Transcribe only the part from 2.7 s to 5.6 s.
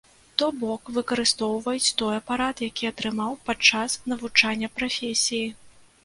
атрымаў падчас навучання прафесіі.